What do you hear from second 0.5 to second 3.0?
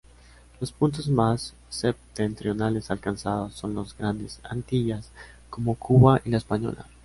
Los puntos más septentrionales